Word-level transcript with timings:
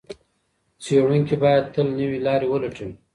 څېړونکي 0.83 1.35
باید 1.43 1.63
تل 1.73 1.87
نوې 1.99 2.19
لارې 2.27 2.47
ولټوي. 2.49 2.93